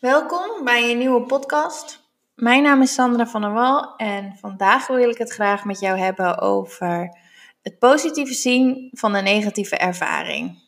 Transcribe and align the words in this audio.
Welkom 0.00 0.64
bij 0.64 0.90
een 0.90 0.98
nieuwe 0.98 1.22
podcast. 1.22 2.00
Mijn 2.34 2.62
naam 2.62 2.82
is 2.82 2.94
Sandra 2.94 3.26
van 3.26 3.40
der 3.40 3.52
Wal 3.52 3.96
en 3.96 4.36
vandaag 4.40 4.86
wil 4.86 5.10
ik 5.10 5.18
het 5.18 5.32
graag 5.32 5.64
met 5.64 5.80
jou 5.80 5.98
hebben 5.98 6.38
over 6.38 7.16
het 7.62 7.78
positieve 7.78 8.32
zien 8.32 8.90
van 8.92 9.12
de 9.12 9.20
negatieve 9.20 9.76
ervaring. 9.76 10.62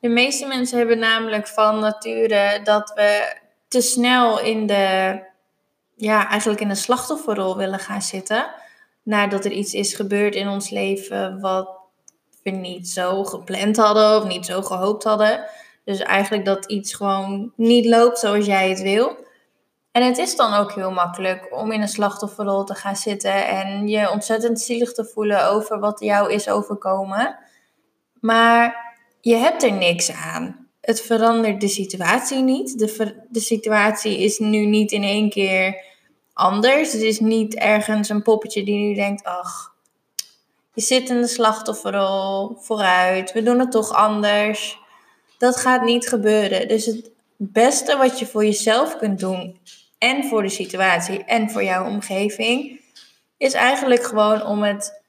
De 0.00 0.08
meeste 0.08 0.46
mensen 0.46 0.78
hebben 0.78 0.98
namelijk 0.98 1.46
van 1.46 1.78
nature 1.78 2.60
dat 2.64 2.92
we 2.94 3.36
te 3.68 3.80
snel 3.80 4.40
in 4.40 4.66
de, 4.66 5.18
ja, 5.94 6.28
eigenlijk 6.28 6.60
in 6.60 6.68
de 6.68 6.74
slachtofferrol 6.74 7.56
willen 7.56 7.80
gaan 7.80 8.02
zitten. 8.02 8.50
Nadat 9.02 9.44
er 9.44 9.52
iets 9.52 9.72
is 9.72 9.94
gebeurd 9.94 10.34
in 10.34 10.48
ons 10.48 10.70
leven 10.70 11.40
wat 11.40 11.78
we 12.42 12.50
niet 12.50 12.88
zo 12.88 13.24
gepland 13.24 13.76
hadden 13.76 14.16
of 14.16 14.24
niet 14.24 14.46
zo 14.46 14.62
gehoopt 14.62 15.04
hadden. 15.04 15.44
Dus 15.88 15.98
eigenlijk 15.98 16.44
dat 16.44 16.64
iets 16.64 16.94
gewoon 16.94 17.52
niet 17.56 17.86
loopt 17.86 18.18
zoals 18.18 18.46
jij 18.46 18.68
het 18.68 18.80
wil. 18.80 19.16
En 19.92 20.04
het 20.04 20.18
is 20.18 20.36
dan 20.36 20.54
ook 20.54 20.72
heel 20.72 20.90
makkelijk 20.90 21.48
om 21.50 21.72
in 21.72 21.82
een 21.82 21.88
slachtofferrol 21.88 22.64
te 22.64 22.74
gaan 22.74 22.96
zitten 22.96 23.46
en 23.46 23.88
je 23.88 24.10
ontzettend 24.10 24.60
zielig 24.60 24.92
te 24.92 25.04
voelen 25.04 25.50
over 25.50 25.78
wat 25.78 26.00
jou 26.00 26.32
is 26.32 26.48
overkomen. 26.48 27.38
Maar 28.20 28.94
je 29.20 29.34
hebt 29.34 29.62
er 29.62 29.72
niks 29.72 30.12
aan. 30.12 30.68
Het 30.80 31.00
verandert 31.00 31.60
de 31.60 31.68
situatie 31.68 32.42
niet. 32.42 32.78
De, 32.78 33.24
de 33.30 33.40
situatie 33.40 34.18
is 34.18 34.38
nu 34.38 34.66
niet 34.66 34.92
in 34.92 35.02
één 35.02 35.30
keer 35.30 35.84
anders. 36.32 36.92
Het 36.92 37.02
is 37.02 37.20
niet 37.20 37.54
ergens 37.54 38.08
een 38.08 38.22
poppetje 38.22 38.64
die 38.64 38.78
nu 38.78 38.94
denkt: 38.94 39.24
ach, 39.24 39.74
je 40.74 40.80
zit 40.80 41.08
in 41.08 41.20
de 41.20 41.26
slachtofferrol, 41.26 42.56
vooruit, 42.58 43.32
we 43.32 43.42
doen 43.42 43.58
het 43.58 43.70
toch 43.70 43.92
anders. 43.92 44.86
Dat 45.38 45.56
gaat 45.56 45.82
niet 45.82 46.08
gebeuren. 46.08 46.68
Dus 46.68 46.86
het 46.86 47.10
beste 47.36 47.96
wat 47.96 48.18
je 48.18 48.26
voor 48.26 48.44
jezelf 48.44 48.96
kunt 48.96 49.18
doen 49.18 49.58
en 49.98 50.24
voor 50.24 50.42
de 50.42 50.48
situatie 50.48 51.24
en 51.24 51.50
voor 51.50 51.64
jouw 51.64 51.86
omgeving 51.86 52.80
is 53.36 53.52
eigenlijk 53.52 54.02
gewoon 54.02 54.46
om 54.46 54.62
het 54.62 55.02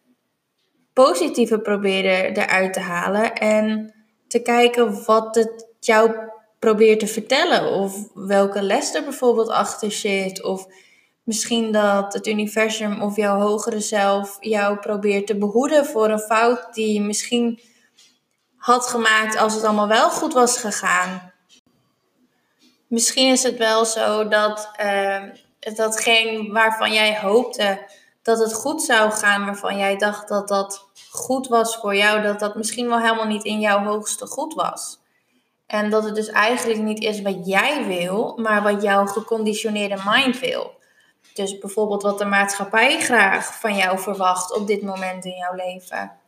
positieve 0.94 1.60
proberen 1.60 2.36
eruit 2.36 2.74
te 2.74 2.80
halen 2.80 3.34
en 3.36 3.94
te 4.28 4.42
kijken 4.42 5.06
wat 5.06 5.36
het 5.36 5.68
jou 5.80 6.12
probeert 6.60 7.00
te 7.00 7.08
vertellen 7.08 7.72
of 7.72 8.08
welke 8.14 8.62
les 8.62 8.94
er 8.94 9.04
bijvoorbeeld 9.04 9.50
achter 9.50 9.92
zit 9.92 10.44
of 10.44 10.68
misschien 11.24 11.72
dat 11.72 12.14
het 12.14 12.28
universum 12.28 13.02
of 13.02 13.16
jouw 13.16 13.40
hogere 13.40 13.80
zelf 13.80 14.38
jou 14.40 14.78
probeert 14.78 15.28
te 15.28 15.38
behoeden 15.38 15.86
voor 15.86 16.10
een 16.10 16.20
fout 16.20 16.74
die 16.74 17.02
misschien 17.02 17.60
had 18.60 18.88
gemaakt 18.88 19.38
als 19.38 19.54
het 19.54 19.64
allemaal 19.64 19.88
wel 19.88 20.10
goed 20.10 20.34
was 20.34 20.58
gegaan. 20.58 21.32
Misschien 22.88 23.32
is 23.32 23.44
het 23.44 23.58
wel 23.58 23.86
zo 23.86 24.28
dat 24.28 24.70
uh, 24.82 25.24
datgene 25.76 26.52
waarvan 26.52 26.94
jij 26.94 27.20
hoopte 27.20 27.88
dat 28.22 28.40
het 28.40 28.54
goed 28.54 28.82
zou 28.82 29.12
gaan, 29.12 29.46
waarvan 29.46 29.78
jij 29.78 29.98
dacht 29.98 30.28
dat 30.28 30.48
dat 30.48 30.86
goed 31.12 31.48
was 31.48 31.78
voor 31.78 31.96
jou, 31.96 32.22
dat 32.22 32.40
dat 32.40 32.56
misschien 32.56 32.88
wel 32.88 33.00
helemaal 33.00 33.26
niet 33.26 33.44
in 33.44 33.60
jouw 33.60 33.84
hoogste 33.84 34.26
goed 34.26 34.54
was. 34.54 35.00
En 35.68 35.90
dat 35.90 36.04
het 36.04 36.16
dus 36.16 36.28
eigenlijk 36.28 36.80
niet 36.80 37.00
is 37.00 37.22
wat 37.22 37.48
jij 37.48 37.86
wil, 37.88 38.38
maar 38.38 38.64
wat 38.64 38.82
jouw 38.82 39.06
geconditioneerde 39.06 40.02
mind 40.06 40.40
wil. 40.40 40.78
Dus 41.34 41.58
bijvoorbeeld 41.58 42.02
wat 42.02 42.18
de 42.18 42.26
maatschappij 42.26 43.00
graag 43.00 43.60
van 43.60 43.76
jou 43.76 44.00
verwacht 44.00 44.54
op 44.56 44.68
dit 44.68 44.82
moment 44.82 45.26
in 45.26 45.36
jouw 45.36 45.54
leven. 45.54 46.19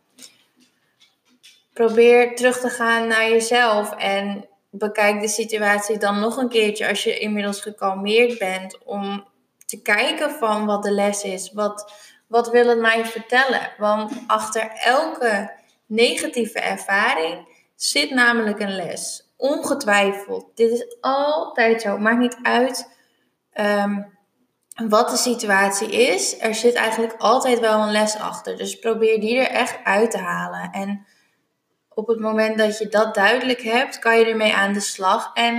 Probeer 1.73 2.35
terug 2.35 2.59
te 2.59 2.69
gaan 2.69 3.07
naar 3.07 3.29
jezelf 3.29 3.95
en 3.95 4.45
bekijk 4.69 5.21
de 5.21 5.27
situatie 5.27 5.97
dan 5.97 6.19
nog 6.19 6.37
een 6.37 6.49
keertje 6.49 6.87
als 6.87 7.03
je 7.03 7.19
inmiddels 7.19 7.61
gekalmeerd 7.61 8.37
bent 8.39 8.83
om 8.83 9.25
te 9.65 9.81
kijken 9.81 10.31
van 10.31 10.65
wat 10.65 10.83
de 10.83 10.91
les 10.91 11.23
is. 11.23 11.51
Wat, 11.53 11.93
wat 12.27 12.49
wil 12.49 12.67
het 12.67 12.79
mij 12.79 13.05
vertellen? 13.05 13.71
Want 13.77 14.13
achter 14.27 14.71
elke 14.83 15.51
negatieve 15.85 16.59
ervaring 16.59 17.47
zit 17.75 18.09
namelijk 18.09 18.59
een 18.59 18.75
les. 18.75 19.29
Ongetwijfeld. 19.37 20.45
Dit 20.55 20.71
is 20.71 20.97
altijd 21.01 21.81
zo. 21.81 21.97
Maakt 21.97 22.19
niet 22.19 22.37
uit 22.43 22.91
ehm, 23.51 24.01
wat 24.87 25.09
de 25.09 25.17
situatie 25.17 25.91
is. 25.91 26.39
Er 26.39 26.55
zit 26.55 26.73
eigenlijk 26.73 27.15
altijd 27.17 27.59
wel 27.59 27.81
een 27.81 27.91
les 27.91 28.19
achter. 28.19 28.57
Dus 28.57 28.79
probeer 28.79 29.19
die 29.19 29.39
er 29.39 29.51
echt 29.51 29.77
uit 29.83 30.11
te 30.11 30.17
halen. 30.17 30.71
En 30.71 31.05
op 31.93 32.07
het 32.07 32.19
moment 32.19 32.57
dat 32.57 32.77
je 32.77 32.87
dat 32.87 33.15
duidelijk 33.15 33.61
hebt, 33.61 33.99
kan 33.99 34.19
je 34.19 34.25
ermee 34.25 34.53
aan 34.53 34.73
de 34.73 34.79
slag. 34.79 35.31
En 35.33 35.53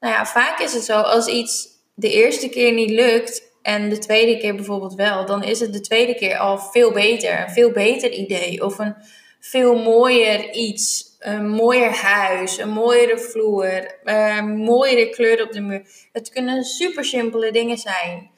nou 0.00 0.14
ja, 0.14 0.26
vaak 0.26 0.60
is 0.60 0.72
het 0.72 0.84
zo, 0.84 1.00
als 1.00 1.26
iets 1.26 1.68
de 1.94 2.12
eerste 2.12 2.48
keer 2.48 2.72
niet 2.72 2.90
lukt 2.90 3.42
en 3.62 3.88
de 3.88 3.98
tweede 3.98 4.38
keer 4.38 4.54
bijvoorbeeld 4.54 4.94
wel, 4.94 5.26
dan 5.26 5.42
is 5.42 5.60
het 5.60 5.72
de 5.72 5.80
tweede 5.80 6.14
keer 6.14 6.36
al 6.38 6.58
veel 6.58 6.92
beter. 6.92 7.40
Een 7.40 7.50
veel 7.50 7.70
beter 7.70 8.10
idee 8.10 8.64
of 8.64 8.78
een 8.78 8.94
veel 9.40 9.74
mooier 9.74 10.52
iets. 10.52 11.08
Een 11.18 11.48
mooier 11.48 11.94
huis, 11.94 12.58
een 12.58 12.68
mooiere 12.68 13.18
vloer, 13.18 13.98
een 14.04 14.56
mooiere 14.56 15.10
kleur 15.10 15.42
op 15.42 15.52
de 15.52 15.60
muur. 15.60 15.82
Het 16.12 16.28
kunnen 16.28 16.64
super 16.64 17.04
simpele 17.04 17.52
dingen 17.52 17.78
zijn. 17.78 18.30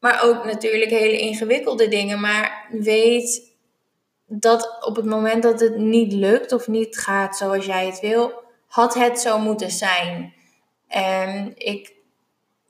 Maar 0.00 0.24
ook 0.24 0.44
natuurlijk 0.44 0.90
hele 0.90 1.18
ingewikkelde 1.18 1.88
dingen. 1.88 2.20
Maar 2.20 2.66
weet 2.70 3.53
dat 4.26 4.76
op 4.80 4.96
het 4.96 5.04
moment 5.04 5.42
dat 5.42 5.60
het 5.60 5.76
niet 5.76 6.12
lukt 6.12 6.52
of 6.52 6.68
niet 6.68 6.98
gaat 6.98 7.36
zoals 7.36 7.66
jij 7.66 7.86
het 7.86 8.00
wil, 8.00 8.42
had 8.66 8.94
het 8.94 9.20
zo 9.20 9.38
moeten 9.38 9.70
zijn. 9.70 10.34
En 10.88 11.52
ik 11.56 11.92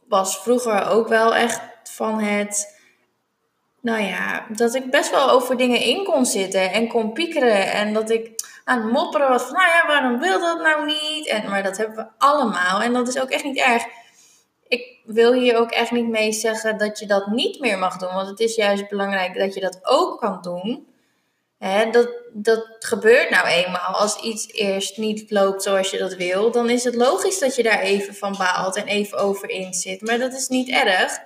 was 0.09 0.39
vroeger 0.39 0.89
ook 0.89 1.09
wel 1.09 1.35
echt 1.35 1.61
van 1.83 2.21
het, 2.21 2.79
nou 3.81 4.03
ja, 4.03 4.47
dat 4.49 4.75
ik 4.75 4.91
best 4.91 5.11
wel 5.11 5.31
over 5.31 5.57
dingen 5.57 5.81
in 5.81 6.05
kon 6.05 6.27
zitten 6.27 6.73
en 6.73 6.89
kon 6.89 7.13
piekeren. 7.13 7.73
En 7.73 7.93
dat 7.93 8.11
ik 8.11 8.31
aan 8.65 8.83
het 8.83 8.93
mopperen 8.93 9.29
was 9.29 9.43
van, 9.43 9.53
nou 9.53 9.67
ja, 9.69 9.87
waarom 9.87 10.19
wil 10.21 10.41
dat 10.41 10.61
nou 10.61 10.87
niet? 10.87 11.27
En, 11.27 11.51
maar 11.51 11.63
dat 11.63 11.77
hebben 11.77 11.97
we 11.97 12.07
allemaal 12.19 12.83
en 12.83 12.93
dat 12.93 13.09
is 13.09 13.19
ook 13.19 13.31
echt 13.31 13.45
niet 13.45 13.59
erg. 13.59 13.85
Ik 14.69 15.01
wil 15.05 15.33
hier 15.33 15.57
ook 15.57 15.71
echt 15.71 15.91
niet 15.91 16.09
mee 16.09 16.33
zeggen 16.33 16.79
dat 16.79 16.99
je 16.99 17.07
dat 17.07 17.27
niet 17.27 17.61
meer 17.61 17.79
mag 17.79 17.97
doen, 17.97 18.15
want 18.15 18.29
het 18.29 18.41
is 18.41 18.55
juist 18.55 18.89
belangrijk 18.89 19.39
dat 19.39 19.55
je 19.55 19.61
dat 19.61 19.79
ook 19.83 20.21
kan 20.21 20.43
doen. 20.43 20.94
Dat, 21.91 22.09
dat 22.33 22.77
gebeurt 22.79 23.31
nou 23.31 23.47
eenmaal. 23.47 23.95
Als 23.95 24.21
iets 24.21 24.53
eerst 24.53 24.97
niet 24.97 25.31
loopt 25.31 25.63
zoals 25.63 25.91
je 25.91 25.99
dat 25.99 26.15
wil, 26.15 26.51
dan 26.51 26.71
is 26.71 26.85
het 26.85 26.95
logisch 26.95 27.39
dat 27.39 27.57
je 27.57 27.63
daar 27.63 27.81
even 27.81 28.15
van 28.15 28.37
baalt 28.39 28.77
en 28.77 28.87
even 28.87 29.19
over 29.19 29.51
in 29.51 29.75
zit. 29.75 30.01
Maar 30.01 30.19
dat 30.19 30.33
is 30.33 30.49
niet 30.49 30.71
erg 30.71 31.19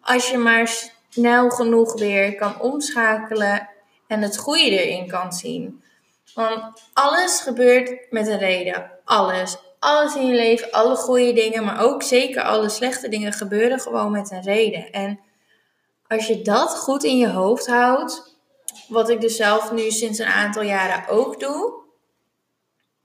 als 0.00 0.30
je 0.30 0.38
maar 0.38 0.72
snel 1.08 1.50
genoeg 1.50 1.98
weer 1.98 2.34
kan 2.34 2.60
omschakelen 2.60 3.68
en 4.06 4.22
het 4.22 4.36
goede 4.36 4.84
erin 4.84 5.08
kan 5.08 5.32
zien. 5.32 5.82
Want 6.34 6.82
alles 6.92 7.40
gebeurt 7.40 8.10
met 8.10 8.26
een 8.26 8.38
reden. 8.38 8.90
Alles. 9.04 9.56
Alles 9.78 10.14
in 10.14 10.26
je 10.26 10.34
leven, 10.34 10.70
alle 10.70 10.96
goede 10.96 11.32
dingen, 11.32 11.64
maar 11.64 11.80
ook 11.80 12.02
zeker 12.02 12.42
alle 12.42 12.68
slechte 12.68 13.08
dingen 13.08 13.32
gebeuren 13.32 13.80
gewoon 13.80 14.12
met 14.12 14.30
een 14.30 14.42
reden. 14.42 14.90
En 14.90 15.20
als 16.06 16.26
je 16.26 16.42
dat 16.42 16.78
goed 16.78 17.04
in 17.04 17.18
je 17.18 17.28
hoofd 17.28 17.66
houdt, 17.66 18.35
wat 18.88 19.10
ik 19.10 19.20
dus 19.20 19.36
zelf 19.36 19.72
nu 19.72 19.90
sinds 19.90 20.18
een 20.18 20.26
aantal 20.26 20.62
jaren 20.62 21.08
ook 21.08 21.40
doe, 21.40 21.84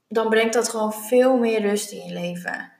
dan 0.08 0.28
brengt 0.28 0.54
dat 0.54 0.68
gewoon 0.68 0.92
veel 0.92 1.36
meer 1.36 1.60
rust 1.60 1.92
in 1.92 2.06
je 2.06 2.12
leven. 2.12 2.72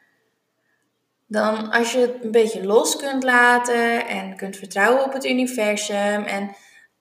Dan 1.26 1.70
als 1.70 1.92
je 1.92 1.98
het 1.98 2.24
een 2.24 2.30
beetje 2.30 2.64
los 2.64 2.96
kunt 2.96 3.22
laten 3.22 4.06
en 4.06 4.36
kunt 4.36 4.56
vertrouwen 4.56 5.04
op 5.04 5.12
het 5.12 5.24
universum 5.24 6.24
en 6.24 6.56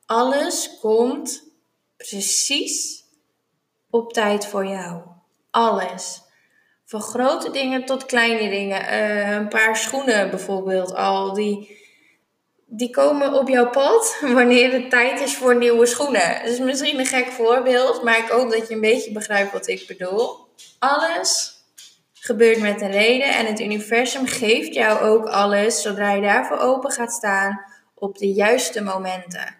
alles 0.06 0.78
komt 0.80 1.44
precies 1.98 3.04
op 3.90 4.14
tijd 4.14 4.46
voor 4.46 4.66
jou. 4.66 5.02
Alles. 5.52 6.22
Van 6.86 7.02
grote 7.02 7.52
dingen 7.52 7.86
tot 7.86 8.06
kleine 8.06 8.50
dingen. 8.50 8.82
Uh, 8.82 9.32
een 9.32 9.48
paar 9.48 9.78
schoenen 9.78 10.30
bijvoorbeeld 10.30 10.94
al 10.96 11.34
die 11.34 11.81
die 12.74 12.90
komen 12.90 13.34
op 13.34 13.48
jouw 13.48 13.70
pad 13.70 14.18
wanneer 14.22 14.72
het 14.72 14.90
tijd 14.90 15.20
is 15.20 15.36
voor 15.38 15.56
nieuwe 15.56 15.86
schoenen. 15.86 16.22
Het 16.22 16.52
is 16.52 16.60
misschien 16.60 17.00
een 17.00 17.06
gek 17.06 17.32
voorbeeld, 17.32 18.04
maar 18.04 18.18
ik 18.18 18.30
hoop 18.30 18.52
dat 18.52 18.68
je 18.68 18.74
een 18.74 18.82
beetje 18.82 19.12
begrijpt 19.12 19.52
wat 19.52 19.68
ik 19.68 19.88
bedoel. 19.88 20.48
Alles 20.80 21.54
gebeurt 22.14 22.60
met 22.60 22.82
een 22.82 22.92
reden 22.92 23.36
en 23.36 23.46
het 23.46 23.60
universum 23.60 24.26
geeft 24.26 24.74
jou 24.74 25.00
ook 25.00 25.26
alles 25.26 25.82
zodra 25.82 26.12
je 26.12 26.22
daarvoor 26.22 26.58
open 26.58 26.92
gaat 26.92 27.12
staan 27.12 27.62
op 27.96 28.18
de 28.18 28.34
juiste 28.34 28.82
momenten. 28.82 29.56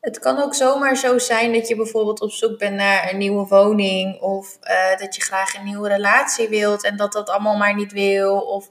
Het 0.00 0.18
kan 0.18 0.42
ook 0.42 0.54
zomaar 0.54 0.96
zo 0.96 1.18
zijn 1.18 1.52
dat 1.52 1.68
je 1.68 1.76
bijvoorbeeld 1.76 2.20
op 2.20 2.30
zoek 2.30 2.58
bent 2.58 2.76
naar 2.76 3.10
een 3.10 3.18
nieuwe 3.18 3.46
woning 3.46 4.20
of 4.20 4.58
uh, 4.62 4.98
dat 4.98 5.14
je 5.14 5.22
graag 5.22 5.54
een 5.54 5.64
nieuwe 5.64 5.88
relatie 5.88 6.48
wilt 6.48 6.84
en 6.84 6.96
dat 6.96 7.12
dat 7.12 7.28
allemaal 7.28 7.56
maar 7.56 7.74
niet 7.74 7.92
wil 7.92 8.38
of 8.38 8.70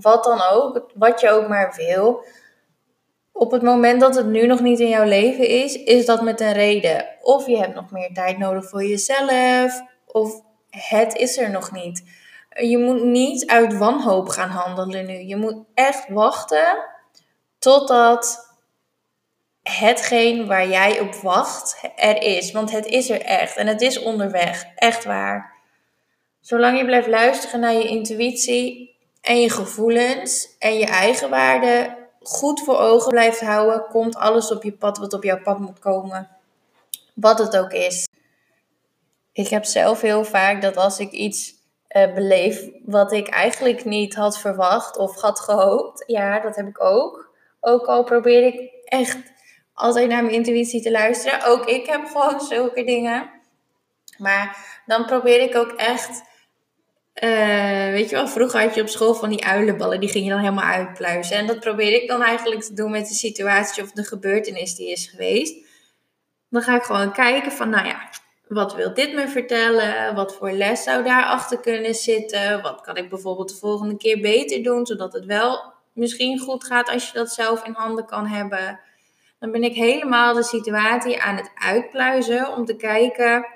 wat 0.00 0.24
dan 0.24 0.42
ook, 0.42 0.90
wat 0.94 1.20
je 1.20 1.30
ook 1.30 1.48
maar 1.48 1.74
wil. 1.76 2.24
Op 3.32 3.50
het 3.50 3.62
moment 3.62 4.00
dat 4.00 4.14
het 4.14 4.26
nu 4.26 4.46
nog 4.46 4.60
niet 4.60 4.80
in 4.80 4.88
jouw 4.88 5.04
leven 5.04 5.48
is, 5.48 5.74
is 5.74 6.06
dat 6.06 6.22
met 6.22 6.40
een 6.40 6.52
reden. 6.52 7.06
Of 7.20 7.46
je 7.46 7.58
hebt 7.58 7.74
nog 7.74 7.90
meer 7.90 8.12
tijd 8.12 8.38
nodig 8.38 8.68
voor 8.68 8.84
jezelf, 8.84 9.82
of 10.06 10.42
het 10.70 11.16
is 11.16 11.38
er 11.38 11.50
nog 11.50 11.72
niet. 11.72 12.04
je 12.60 12.78
moet 12.78 13.02
niet 13.02 13.46
uit 13.46 13.76
wanhoop 13.76 14.28
gaan 14.28 14.48
handelen 14.48 15.06
nu. 15.06 15.18
Je 15.18 15.36
moet 15.36 15.64
echt 15.74 16.08
wachten 16.08 16.84
totdat 17.58 18.48
hetgeen 19.62 20.46
waar 20.46 20.68
jij 20.68 21.00
op 21.00 21.14
wacht 21.14 21.80
er 21.96 22.22
is. 22.22 22.52
Want 22.52 22.70
het 22.70 22.86
is 22.86 23.10
er 23.10 23.20
echt 23.20 23.56
en 23.56 23.66
het 23.66 23.80
is 23.80 24.02
onderweg. 24.02 24.64
Echt 24.74 25.04
waar. 25.04 25.56
Zolang 26.40 26.78
je 26.78 26.84
blijft 26.84 27.08
luisteren 27.08 27.60
naar 27.60 27.72
je 27.72 27.88
intuïtie 27.88 28.96
en 29.28 29.40
je 29.40 29.50
gevoelens 29.50 30.56
en 30.58 30.78
je 30.78 30.86
eigen 30.86 31.30
waarde 31.30 31.96
goed 32.20 32.60
voor 32.60 32.78
ogen 32.78 33.10
blijft 33.10 33.40
houden, 33.40 33.86
komt 33.90 34.16
alles 34.16 34.50
op 34.50 34.62
je 34.62 34.72
pad 34.72 34.98
wat 34.98 35.12
op 35.12 35.24
jouw 35.24 35.42
pad 35.42 35.58
moet 35.58 35.78
komen. 35.78 36.28
Wat 37.14 37.38
het 37.38 37.56
ook 37.56 37.72
is. 37.72 38.08
Ik 39.32 39.48
heb 39.48 39.64
zelf 39.64 40.00
heel 40.00 40.24
vaak 40.24 40.62
dat 40.62 40.76
als 40.76 40.98
ik 40.98 41.10
iets 41.10 41.54
uh, 41.88 42.14
beleef 42.14 42.68
wat 42.84 43.12
ik 43.12 43.28
eigenlijk 43.28 43.84
niet 43.84 44.14
had 44.14 44.38
verwacht 44.38 44.96
of 44.96 45.20
had 45.20 45.40
gehoopt, 45.40 46.04
ja, 46.06 46.40
dat 46.40 46.56
heb 46.56 46.66
ik 46.66 46.84
ook. 46.84 47.30
Ook 47.60 47.86
al 47.86 48.04
probeer 48.04 48.42
ik 48.42 48.70
echt 48.84 49.18
altijd 49.74 50.08
naar 50.08 50.22
mijn 50.22 50.34
intuïtie 50.34 50.82
te 50.82 50.90
luisteren. 50.90 51.44
Ook 51.44 51.66
ik 51.66 51.86
heb 51.86 52.06
gewoon 52.06 52.40
zulke 52.40 52.84
dingen. 52.84 53.30
Maar 54.18 54.56
dan 54.86 55.06
probeer 55.06 55.40
ik 55.40 55.56
ook 55.56 55.72
echt. 55.72 56.22
Uh, 57.24 57.90
weet 57.90 58.10
je 58.10 58.16
wel, 58.16 58.28
vroeger 58.28 58.60
had 58.60 58.74
je 58.74 58.80
op 58.80 58.88
school 58.88 59.14
van 59.14 59.28
die 59.28 59.44
uilenballen, 59.44 60.00
die 60.00 60.08
ging 60.08 60.24
je 60.24 60.30
dan 60.30 60.40
helemaal 60.40 60.64
uitpluizen. 60.64 61.36
En 61.36 61.46
dat 61.46 61.60
probeer 61.60 62.02
ik 62.02 62.08
dan 62.08 62.22
eigenlijk 62.22 62.62
te 62.62 62.74
doen 62.74 62.90
met 62.90 63.08
de 63.08 63.14
situatie 63.14 63.82
of 63.82 63.92
de 63.92 64.04
gebeurtenis 64.04 64.74
die 64.74 64.90
is 64.90 65.06
geweest. 65.06 65.66
Dan 66.50 66.62
ga 66.62 66.76
ik 66.76 66.82
gewoon 66.82 67.12
kijken 67.12 67.52
van, 67.52 67.70
nou 67.70 67.86
ja, 67.86 68.08
wat 68.48 68.74
wil 68.74 68.94
dit 68.94 69.14
me 69.14 69.28
vertellen? 69.28 70.14
Wat 70.14 70.34
voor 70.34 70.50
les 70.50 70.82
zou 70.82 71.04
daarachter 71.04 71.60
kunnen 71.60 71.94
zitten? 71.94 72.62
Wat 72.62 72.80
kan 72.80 72.96
ik 72.96 73.08
bijvoorbeeld 73.08 73.48
de 73.48 73.56
volgende 73.56 73.96
keer 73.96 74.20
beter 74.20 74.62
doen, 74.62 74.86
zodat 74.86 75.12
het 75.12 75.24
wel 75.24 75.72
misschien 75.92 76.38
goed 76.38 76.64
gaat 76.64 76.90
als 76.90 77.06
je 77.06 77.12
dat 77.12 77.32
zelf 77.32 77.64
in 77.64 77.74
handen 77.76 78.06
kan 78.06 78.26
hebben? 78.26 78.80
Dan 79.38 79.50
ben 79.50 79.62
ik 79.62 79.74
helemaal 79.74 80.34
de 80.34 80.42
situatie 80.42 81.22
aan 81.22 81.36
het 81.36 81.50
uitpluizen 81.54 82.52
om 82.56 82.64
te 82.64 82.76
kijken, 82.76 83.46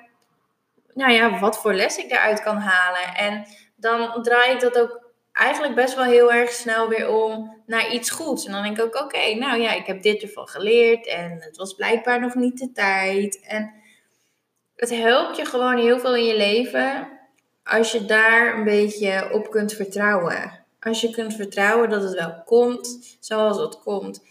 nou 0.93 1.11
ja, 1.11 1.39
wat 1.39 1.61
voor 1.61 1.73
les 1.73 1.97
ik 1.97 2.09
daaruit 2.09 2.41
kan 2.41 2.57
halen. 2.57 3.15
En 3.15 3.45
dan 3.75 4.23
draai 4.23 4.53
ik 4.53 4.59
dat 4.59 4.79
ook 4.79 5.11
eigenlijk 5.33 5.75
best 5.75 5.95
wel 5.95 6.03
heel 6.03 6.33
erg 6.33 6.51
snel 6.51 6.87
weer 6.87 7.09
om 7.09 7.61
naar 7.65 7.91
iets 7.91 8.09
goeds. 8.09 8.45
En 8.45 8.51
dan 8.51 8.63
denk 8.63 8.77
ik 8.77 8.83
ook, 8.83 9.03
oké, 9.03 9.33
nou 9.33 9.61
ja, 9.61 9.71
ik 9.71 9.85
heb 9.85 10.01
dit 10.01 10.21
ervan 10.21 10.47
geleerd 10.47 11.07
en 11.07 11.37
het 11.39 11.57
was 11.57 11.73
blijkbaar 11.73 12.19
nog 12.19 12.35
niet 12.35 12.57
de 12.57 12.71
tijd. 12.71 13.45
En 13.47 13.73
het 14.75 14.89
helpt 14.89 15.37
je 15.37 15.45
gewoon 15.45 15.77
heel 15.77 15.99
veel 15.99 16.15
in 16.15 16.25
je 16.25 16.37
leven 16.37 17.07
als 17.63 17.91
je 17.91 18.05
daar 18.05 18.57
een 18.57 18.63
beetje 18.63 19.29
op 19.31 19.49
kunt 19.49 19.73
vertrouwen. 19.73 20.65
Als 20.79 21.01
je 21.01 21.09
kunt 21.09 21.35
vertrouwen 21.35 21.89
dat 21.89 22.03
het 22.03 22.13
wel 22.13 22.41
komt 22.45 23.17
zoals 23.19 23.57
het 23.57 23.79
komt. 23.79 24.23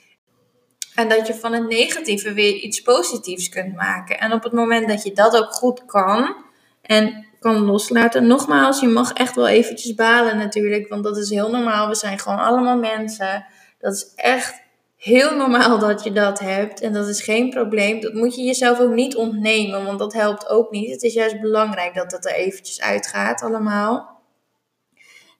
En 0.94 1.08
dat 1.08 1.26
je 1.26 1.34
van 1.34 1.52
het 1.52 1.68
negatieve 1.68 2.32
weer 2.32 2.54
iets 2.54 2.82
positiefs 2.82 3.48
kunt 3.48 3.74
maken. 3.74 4.18
En 4.18 4.32
op 4.32 4.42
het 4.42 4.52
moment 4.52 4.88
dat 4.88 5.02
je 5.02 5.12
dat 5.12 5.36
ook 5.36 5.52
goed 5.52 5.84
kan 5.84 6.44
en 6.82 7.26
kan 7.40 7.64
loslaten. 7.64 8.26
Nogmaals, 8.26 8.80
je 8.80 8.88
mag 8.88 9.12
echt 9.12 9.34
wel 9.34 9.48
eventjes 9.48 9.94
balen 9.94 10.36
natuurlijk. 10.36 10.88
Want 10.88 11.04
dat 11.04 11.16
is 11.16 11.30
heel 11.30 11.50
normaal. 11.50 11.88
We 11.88 11.94
zijn 11.94 12.18
gewoon 12.18 12.38
allemaal 12.38 12.78
mensen. 12.78 13.46
Dat 13.78 13.92
is 13.92 14.12
echt 14.14 14.62
heel 14.96 15.36
normaal 15.36 15.78
dat 15.78 16.04
je 16.04 16.12
dat 16.12 16.38
hebt. 16.38 16.80
En 16.80 16.92
dat 16.92 17.08
is 17.08 17.22
geen 17.22 17.50
probleem. 17.50 18.00
Dat 18.00 18.12
moet 18.12 18.34
je 18.34 18.42
jezelf 18.42 18.80
ook 18.80 18.92
niet 18.92 19.16
ontnemen. 19.16 19.84
Want 19.84 19.98
dat 19.98 20.12
helpt 20.12 20.48
ook 20.48 20.70
niet. 20.70 20.90
Het 20.90 21.02
is 21.02 21.14
juist 21.14 21.40
belangrijk 21.40 21.94
dat 21.94 22.12
het 22.12 22.26
er 22.26 22.34
eventjes 22.34 22.80
uitgaat 22.80 23.42
allemaal. 23.42 24.20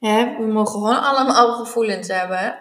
we 0.00 0.48
mogen 0.52 0.72
gewoon 0.72 1.02
allemaal 1.02 1.52
gevoelens 1.64 2.08
hebben. 2.08 2.58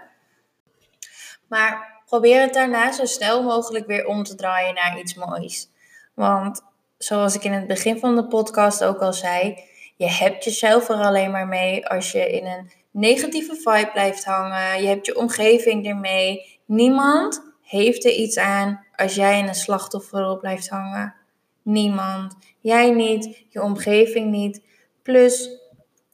Maar 1.48 2.02
probeer 2.06 2.42
het 2.42 2.54
daarna 2.54 2.92
zo 2.92 3.06
snel 3.06 3.44
mogelijk 3.44 3.88
weer 3.88 4.06
om 4.06 4.24
te 4.24 4.36
draaien 4.36 4.74
naar 4.74 5.00
iets 5.00 5.16
moois. 5.16 5.70
Want 6.14 6.62
zoals 7.04 7.36
ik 7.36 7.44
in 7.44 7.54
het 7.54 7.68
begin 7.68 8.00
van 8.00 8.16
de 8.16 8.28
podcast 8.28 8.84
ook 8.84 9.02
al 9.02 9.14
zei, 9.14 9.64
je 9.96 10.10
hebt 10.10 10.44
jezelf 10.44 10.90
er 10.90 10.96
alleen 10.96 11.32
maar 11.32 11.48
mee 11.48 11.88
als 11.88 12.12
je 12.12 12.32
in 12.32 12.46
een 12.46 12.72
negatieve 12.92 13.56
vibe 13.56 13.90
blijft 13.94 14.26
hangen. 14.26 14.82
Je 14.82 14.88
hebt 14.88 15.06
je 15.06 15.16
omgeving 15.16 15.88
ermee. 15.88 16.60
Niemand 16.66 17.42
heeft 17.62 18.06
er 18.06 18.12
iets 18.12 18.38
aan 18.38 18.86
als 18.96 19.16
jij 19.16 19.40
in 19.40 19.48
een 19.48 19.56
slachtofferrol 19.56 20.38
blijft 20.38 20.70
hangen. 20.70 21.16
Niemand. 21.64 22.36
Jij 22.60 22.92
niet, 22.92 23.46
je 23.50 23.62
omgeving 23.62 24.32
niet. 24.32 24.64
Plus, 25.04 25.50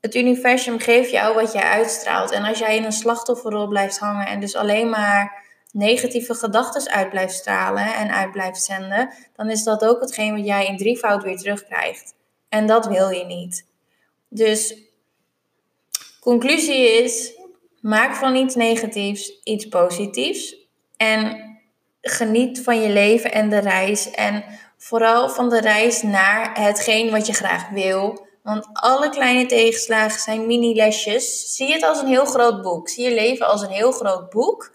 het 0.01 0.15
universum 0.15 0.79
geeft 0.79 1.11
jou 1.11 1.35
wat 1.35 1.51
je 1.51 1.63
uitstraalt. 1.63 2.31
En 2.31 2.43
als 2.43 2.59
jij 2.59 2.75
in 2.75 2.83
een 2.83 2.91
slachtofferrol 2.91 3.67
blijft 3.67 3.99
hangen 3.99 4.27
en 4.27 4.39
dus 4.39 4.55
alleen 4.55 4.89
maar 4.89 5.45
negatieve 5.77 6.33
gedachten 6.33 6.91
uit 6.91 7.09
blijft 7.09 7.33
stralen 7.33 7.95
en 7.95 8.11
uit 8.11 8.31
blijft 8.31 8.63
zenden, 8.63 9.13
dan 9.35 9.49
is 9.49 9.63
dat 9.63 9.85
ook 9.85 10.01
hetgeen 10.01 10.35
wat 10.35 10.45
jij 10.45 10.65
in 10.65 10.77
drievoud 10.77 11.23
weer 11.23 11.37
terugkrijgt. 11.37 12.15
En 12.49 12.67
dat 12.67 12.85
wil 12.85 13.09
je 13.09 13.25
niet. 13.25 13.65
Dus 14.29 14.75
conclusie 16.19 17.03
is: 17.03 17.31
maak 17.81 18.15
van 18.15 18.35
iets 18.35 18.55
negatiefs 18.55 19.41
iets 19.43 19.67
positiefs. 19.67 20.55
En 20.97 21.45
geniet 22.01 22.61
van 22.63 22.81
je 22.81 22.89
leven 22.89 23.31
en 23.31 23.49
de 23.49 23.59
reis. 23.59 24.11
En 24.11 24.43
vooral 24.77 25.29
van 25.29 25.49
de 25.49 25.59
reis 25.59 26.01
naar 26.01 26.59
hetgeen 26.59 27.11
wat 27.11 27.27
je 27.27 27.33
graag 27.33 27.69
wil. 27.69 28.25
Want 28.43 28.67
alle 28.73 29.09
kleine 29.09 29.45
tegenslagen 29.45 30.19
zijn 30.19 30.47
mini-lesjes. 30.47 31.55
Zie 31.55 31.73
het 31.73 31.83
als 31.83 32.01
een 32.01 32.07
heel 32.07 32.25
groot 32.25 32.61
boek. 32.61 32.89
Zie 32.89 33.03
je 33.03 33.15
leven 33.15 33.47
als 33.47 33.61
een 33.61 33.69
heel 33.69 33.91
groot 33.91 34.29
boek. 34.29 34.71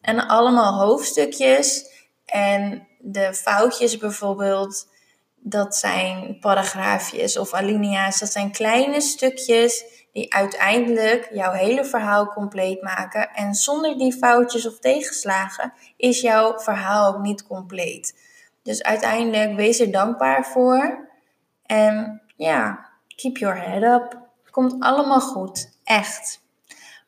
En 0.00 0.26
allemaal 0.26 0.86
hoofdstukjes. 0.86 1.88
En 2.24 2.88
de 2.98 3.34
foutjes 3.34 3.96
bijvoorbeeld, 3.96 4.88
dat 5.36 5.76
zijn 5.76 6.38
paragraafjes 6.40 7.38
of 7.38 7.54
alinea's. 7.54 8.18
Dat 8.18 8.32
zijn 8.32 8.52
kleine 8.52 9.00
stukjes 9.00 9.84
die 10.12 10.34
uiteindelijk 10.34 11.28
jouw 11.32 11.52
hele 11.52 11.84
verhaal 11.84 12.26
compleet 12.26 12.82
maken. 12.82 13.30
En 13.30 13.54
zonder 13.54 13.98
die 13.98 14.12
foutjes 14.12 14.66
of 14.66 14.78
tegenslagen 14.78 15.72
is 15.96 16.20
jouw 16.20 16.58
verhaal 16.58 17.14
ook 17.14 17.20
niet 17.20 17.46
compleet. 17.46 18.18
Dus 18.62 18.82
uiteindelijk 18.82 19.54
wees 19.56 19.80
er 19.80 19.90
dankbaar 19.90 20.46
voor. 20.46 21.08
En 21.66 22.22
ja, 22.36 22.88
keep 23.16 23.36
your 23.36 23.62
head 23.62 23.82
up. 23.82 24.18
Komt 24.50 24.82
allemaal 24.82 25.20
goed. 25.20 25.78
Echt. 25.84 26.40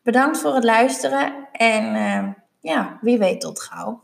Bedankt 0.03 0.37
voor 0.37 0.55
het 0.55 0.63
luisteren 0.63 1.47
en... 1.51 1.95
Uh, 1.95 2.42
ja, 2.63 2.97
wie 3.01 3.17
weet 3.17 3.41
tot 3.41 3.59
gauw. 3.59 4.01